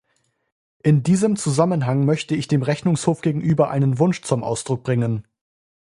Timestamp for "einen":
3.69-3.99